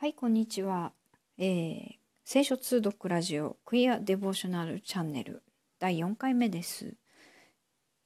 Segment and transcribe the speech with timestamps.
[0.00, 0.94] はい、こんにちは。
[1.36, 1.84] えー、
[2.24, 5.42] 聖書通読ラジオクイアデボーショナルチャンネル
[5.78, 6.94] 第4回目です。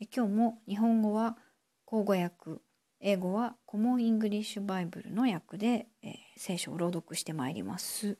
[0.00, 1.38] え今日も日本語は
[1.84, 2.60] 口語訳、
[2.98, 8.18] 英語はコモンイングリッシュバイブルの訳で、えー聖書を朗読してまいります。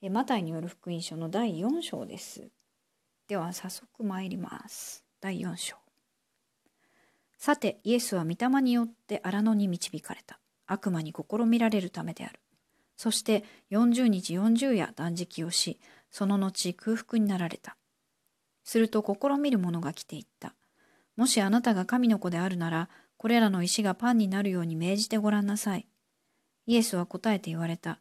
[0.00, 2.48] えーマタイによる福音書の第4章です。
[3.28, 5.04] では早速参ります。
[5.20, 5.76] 第4章。
[7.36, 10.40] さて、イエスは御霊によって荒野に導かれた。
[10.66, 12.41] 悪魔に試みられるためである。
[12.96, 17.76] そして40日40夜断食をし、その後空腹になられた。
[18.64, 20.54] すると試みる者が来ていった。
[21.16, 25.86] もしあなたが神の子であるなら、これらの石がパンになるように命じてごらんなさい。
[26.66, 27.98] イエスは答えて言われた。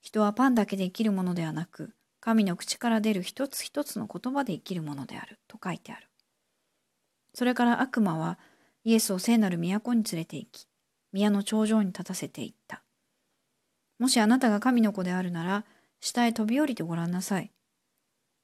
[0.00, 5.38] 人はパンだけで生きるものではなく、神の口から出る一つ一つの言葉で生きるものである。
[5.48, 6.08] と書いてある。
[7.34, 8.38] それから悪魔は
[8.84, 10.66] イエスを聖なる都に連れて行き、
[11.12, 12.82] 宮の頂上に立たせていった。
[14.00, 15.64] もしあなたが神の子であるなら、
[16.00, 17.52] 下へ飛び降りてごらんなさい。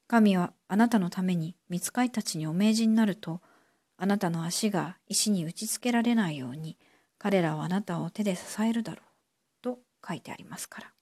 [0.07, 3.41] 神はあなたのために見つかいたちにお命じになると、
[3.97, 6.77] あなたの足が石に打ちつけられないように、
[7.17, 9.03] 彼らはあなたを手で支えるだろう。
[9.63, 10.93] と書いてありますから。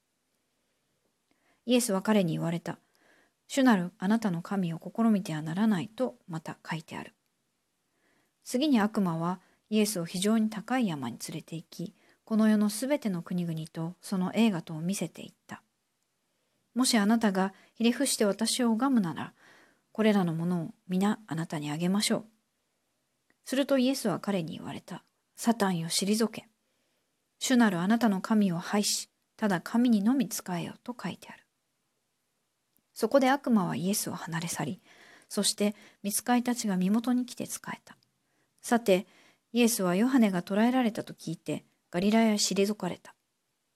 [1.66, 2.78] イエスは彼に言われた。
[3.48, 7.12] 主なるあなたの神を試みてはならないとまた書いてある。
[8.44, 11.94] 次に悪魔はイエスを非常に高い山に連れて行き、
[12.24, 15.62] この世のすべての国々とその映画とを見せていった。
[16.74, 19.32] もしあなたがひれ伏して私を拝むなら、
[19.92, 22.24] これらのものを皆あなたにあげましょう。
[23.44, 25.04] するとイエスは彼に言われた。
[25.36, 26.48] サタンよ退け。
[27.38, 31.44] 主なるあなたの神を拝し、ただ神にのみ仕えよと書いてある。
[32.94, 34.80] そこで悪魔はイエスを離れ去り、
[35.28, 37.96] そして見つかいたちが身元に来て仕えた。
[38.62, 39.06] さて、
[39.52, 43.14] イエスはヨハネが捕らえられたと聞いて、ガリラヤ退かれた。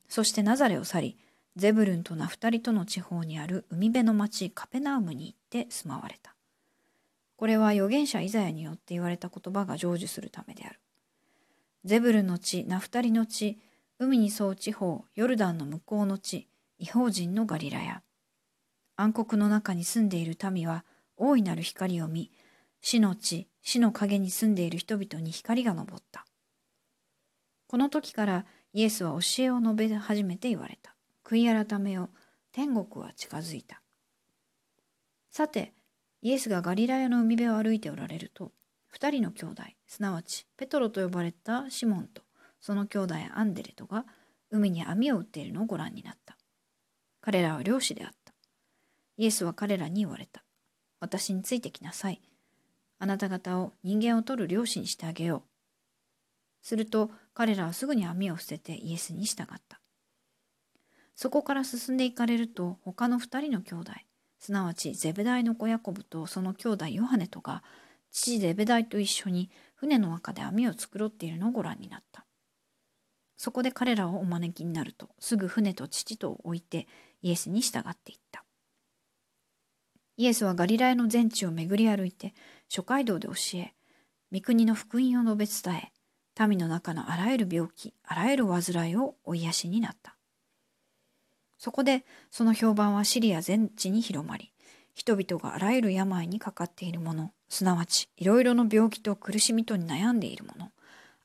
[0.09, 1.19] そしてナザレを去り、
[1.55, 6.35] ゼブルンとナフタリとの地方にある海辺の町カペナウムに行って住まわれた。
[7.37, 10.81] これは預言者イザヤによって言われた言葉が成就するためである。
[11.85, 13.61] ゼブルンの地、ナフタリの地、
[14.01, 16.49] 海に沿う地方、ヨルダンの向こうの地、
[16.81, 18.03] 違法人のガリラヤ。
[18.97, 20.85] 暗黒の中に住んでいる民は
[21.17, 22.33] 大いなる光を見、
[22.81, 26.25] 死の地、死の影に住んでいる人々に光が昇った。
[27.69, 30.95] この時からイエスは教えを述べ始めて言われた。
[31.23, 32.09] 悔い改めよ、
[32.51, 33.83] 天国は近づいた。
[35.31, 35.75] さて、
[36.23, 38.53] イエスがガリラヤの海辺を歩いておられると、
[38.87, 42.23] 二人の兄弟、すなわちペトロと呼ばれたシモンと、
[42.59, 44.07] その兄弟アンデレとが
[44.51, 46.39] 海に網を打っているのをご覧になった。
[47.21, 48.33] 彼らは漁師であった。
[49.19, 50.43] イエスは彼らに言われた。
[51.01, 52.23] 私についてきなさい。
[52.99, 55.48] あなた方を人間を取る漁師にしてあげよう。
[56.69, 59.81] すると彼らはすぐに網を捨ててイエスに従った。
[61.15, 63.93] そこから進んでいかれると他の二人の兄弟、
[64.39, 67.65] すなわちゼベダイの子ヤコブとその兄弟ヨハネとが
[68.13, 72.27] 父ゼベダイと一緒に船の中で網を繕っているのをご覧になった。
[73.39, 76.87] そこで彼らをお招きになるとすぐ船と父とを置いて
[77.23, 78.45] イエスに従っていった。
[80.19, 82.35] イエスはガリラヤの全地を巡り歩いて
[82.69, 83.73] 諸街道で教え、
[84.33, 85.93] 御国の福音を述べ伝え、
[86.47, 90.15] 民の中のあらゆる病気、あらゆる患いをお癒しになった。
[91.59, 94.53] そこでその評判はシリア全地に広まり、
[94.95, 100.71] 人々があらゆる病にかかっている者、すなわちいろいろの病気と苦しみとに悩んでいる者、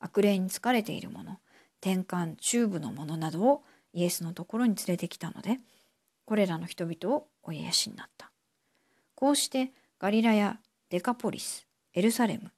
[0.00, 1.38] 悪霊に疲れている者、
[1.80, 5.58] 転換、中部の者などをイエスのところに連れてきたので、
[6.24, 8.30] これらの人々をお癒しになった。
[9.14, 10.58] こうしてガリラヤ、
[10.90, 12.50] デカポリス、エルサレム、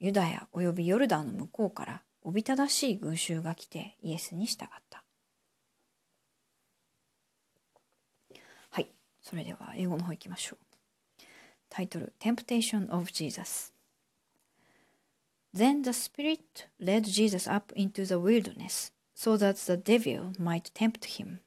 [0.00, 5.02] ユダヤおよびヨルダンの向こうからおびただしい群衆が来てイエスに従った。
[8.70, 10.58] はい、それでは英語の方行きましょう。
[11.68, 13.72] タイトル Temptation of Jesus
[15.54, 21.20] Then the Spirit led Jesus up into the wilderness so that the devil might tempt
[21.20, 21.40] him.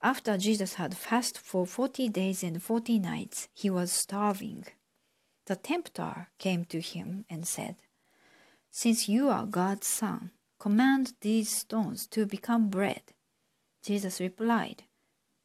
[0.00, 4.64] After Jesus had fasted for forty days and forty nights, he was starving.
[5.48, 7.76] The tempter came to him and said,
[8.70, 13.14] Since you are God's Son, command these stones to become bread.
[13.82, 14.82] Jesus replied,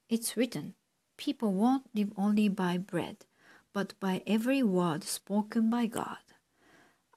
[0.09, 0.73] It's written,
[1.15, 3.23] People won't live only by bread,
[3.71, 6.17] but by every word spoken by God.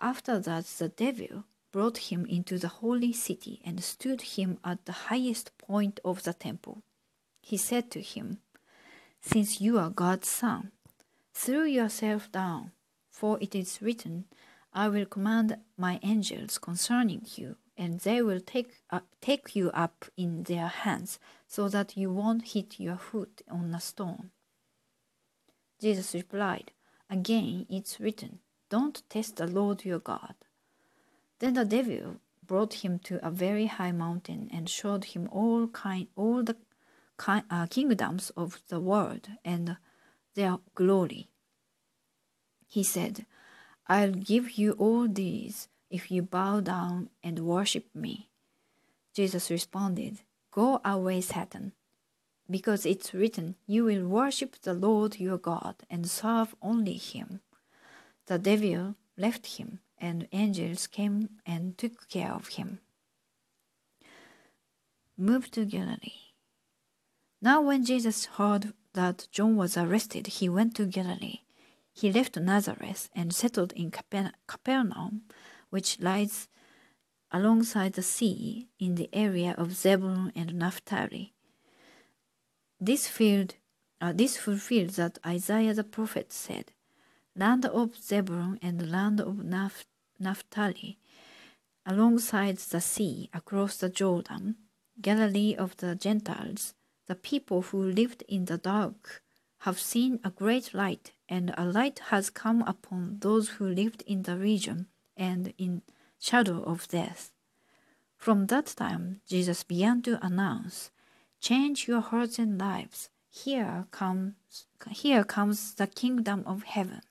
[0.00, 1.42] After that, the devil
[1.72, 6.34] brought him into the holy city and stood him at the highest point of the
[6.34, 6.84] temple.
[7.42, 8.38] He said to him,
[9.20, 10.70] Since you are God's Son,
[11.34, 12.70] throw yourself down,
[13.16, 14.26] for it is written,
[14.74, 20.04] I will command my angels concerning you, and they will take, uh, take you up
[20.18, 24.32] in their hands so that you won't hit your foot on a stone.
[25.80, 26.72] Jesus replied,
[27.08, 30.34] Again, it's written, Don't test the Lord your God.
[31.38, 32.16] Then the devil
[32.46, 36.56] brought him to a very high mountain and showed him all kind, all the
[37.26, 39.78] uh, kingdoms of the world and
[40.34, 41.30] their glory.
[42.66, 43.26] He said,
[43.86, 48.28] I'll give you all these if you bow down and worship me.
[49.14, 50.18] Jesus responded,
[50.50, 51.72] Go away, Satan,
[52.50, 57.40] because it's written, You will worship the Lord your God and serve only him.
[58.26, 62.80] The devil left him, and angels came and took care of him.
[65.16, 66.34] Move to Galilee.
[67.40, 71.40] Now, when Jesus heard that John was arrested, he went to Galilee.
[71.98, 75.22] He left Nazareth and settled in Capernaum,
[75.70, 76.46] which lies
[77.32, 81.32] alongside the sea in the area of Zebulun and Naphtali.
[82.78, 83.54] This field,
[83.98, 86.72] uh, this fulfilled that Isaiah the prophet said,
[87.34, 89.86] "Land of Zebulun and land of Naph-
[90.18, 90.98] Naphtali,
[91.86, 94.56] alongside the sea, across the Jordan,
[95.00, 96.74] Galilee of the Gentiles,
[97.06, 99.22] the people who lived in the dark
[99.60, 104.22] have seen a great light, and a light has come upon those who lived in
[104.22, 104.86] the region
[105.16, 105.82] and in
[106.18, 107.30] shadow of death.
[108.16, 110.90] From that time, Jesus began to announce,
[111.40, 113.08] Change your hearts and lives.
[113.28, 114.34] Here comes,
[114.90, 117.02] here comes the kingdom of heaven.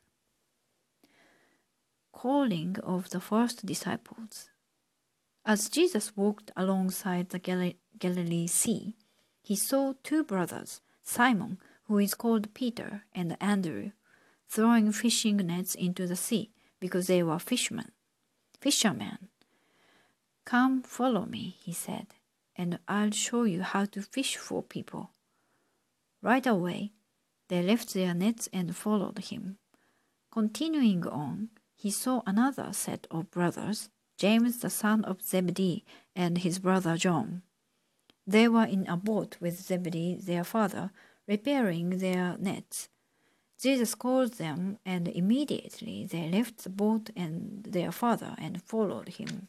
[2.12, 4.50] Calling of the first disciples.
[5.46, 8.96] As Jesus walked alongside the Gal- Galilee Sea,
[9.44, 13.92] he saw two brothers, Simon, who is called Peter, and Andrew,
[14.48, 17.92] throwing fishing nets into the sea because they were fishermen.
[18.60, 19.30] Fishermen.
[20.46, 22.08] Come, follow me, he said,
[22.56, 25.12] and I'll show you how to fish for people.
[26.22, 26.92] Right away,
[27.48, 29.58] they left their nets and followed him.
[30.32, 35.84] Continuing on, he saw another set of brothers, James the son of Zebedee
[36.16, 37.42] and his brother John.
[38.26, 40.92] They were in a boat with Zebedee their father,
[41.28, 42.90] repairing their nets.
[43.62, 49.48] Jesus called them, and immediately they left the boat and their father and followed him.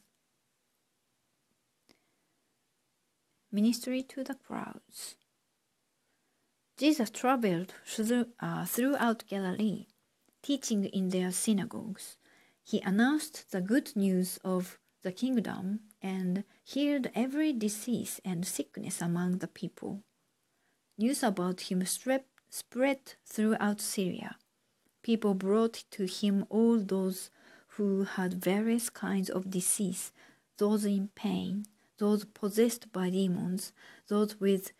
[3.50, 5.16] Ministry to the crowds.
[6.78, 9.86] Jesus traveled through, uh, throughout Galilee,
[10.42, 12.16] teaching in their synagogues.
[12.62, 19.38] He announced the good news of the kingdom and healed every disease and sickness among
[19.38, 20.02] the people.
[20.98, 21.84] News about him
[22.56, 24.36] spread throughout Syria.
[25.02, 27.30] People brought to him all those
[27.76, 30.10] who had various kinds of disease,
[30.56, 31.66] those in pain,
[31.98, 33.72] those possessed by demons,
[34.08, 34.72] those with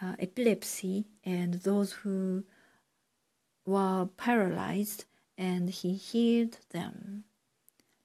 [0.00, 2.44] uh, epilepsy, and those who
[3.64, 5.04] were paralyzed,
[5.36, 7.24] and he healed them.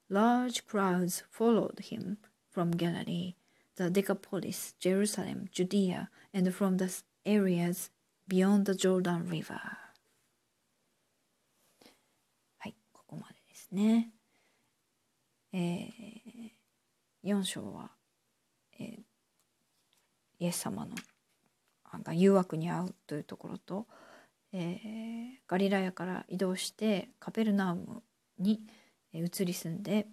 [0.08, 2.18] Large crowds followed him
[2.50, 3.34] from Galilee,
[3.76, 6.92] the Decapolis, Jerusalem, Judea, and from the
[7.24, 7.90] areas
[8.32, 9.60] beyond the Jordan River.
[12.56, 14.08] はい、ここまでですね。
[15.52, 17.90] えー、4章は、
[18.80, 19.00] えー、
[20.38, 20.94] イエス様の
[22.02, 23.86] が誘惑に遭うというところと、
[24.54, 24.78] えー、
[25.46, 28.02] ガリラヤから移動してカペルナウム
[28.38, 28.62] に
[29.12, 30.06] 移り住んで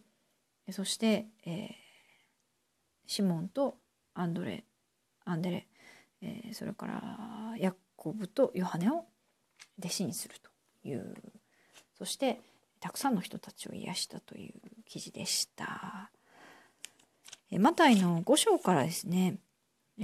[0.71, 1.69] そして、えー、
[3.07, 3.77] シモンと
[4.13, 4.65] アンドレ
[5.23, 5.67] アンデレ、
[6.21, 9.03] えー、それからヤコブとヨハネを
[9.77, 11.13] 弟子にするという
[11.97, 12.39] そして
[12.79, 14.53] たくさんの人たちを癒したという
[14.85, 16.09] 記事でした。
[17.51, 19.37] マタイの5章からですね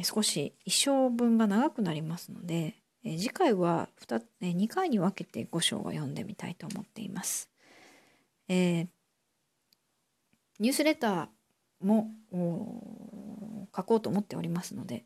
[0.04, 7.50] 少し一章分が長くなりますので次回は 2, 2回に分けて5章を読んでみたいと思っています。
[8.50, 8.88] えー、
[10.60, 11.28] ニュースレター
[11.86, 12.10] も
[13.74, 15.06] 書こうと思っておりますので、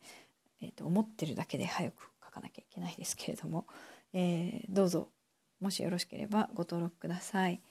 [0.62, 3.65] えーと、思ってるだけで早く書かなきゃいけないですけれども、
[4.13, 5.09] えー、どうぞ
[5.59, 7.62] もしよろしければご登録ください、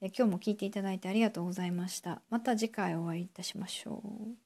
[0.00, 2.22] えー、今日も聞いていただいてありがとうございました。
[2.30, 4.45] また次回お会いいたしましょう。